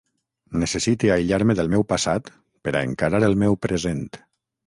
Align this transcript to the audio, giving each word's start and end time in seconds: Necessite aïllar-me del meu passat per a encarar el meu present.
Necessite 0.61 1.11
aïllar-me 1.15 1.55
del 1.59 1.69
meu 1.75 1.85
passat 1.91 2.33
per 2.67 2.73
a 2.79 2.83
encarar 2.89 3.23
el 3.29 3.39
meu 3.43 3.59
present. 3.67 4.05